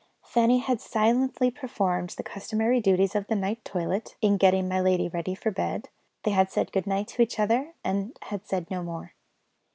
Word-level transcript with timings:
Fanny 0.23 0.57
had 0.57 0.81
silently 0.81 1.51
performed 1.51 2.09
the 2.17 2.23
customary 2.23 2.79
duties 2.81 3.13
of 3.13 3.27
the 3.27 3.35
night 3.35 3.63
toilet, 3.63 4.15
in 4.19 4.35
getting 4.37 4.67
my 4.67 4.81
lady 4.81 5.07
ready 5.07 5.35
for 5.35 5.51
bed; 5.51 5.89
they 6.23 6.31
had 6.31 6.49
said 6.51 6.71
good 6.71 6.87
night 6.87 7.07
to 7.09 7.21
each 7.21 7.37
other 7.37 7.75
and 7.83 8.17
had 8.23 8.47
said 8.47 8.71
no 8.71 8.81
more. 8.81 9.13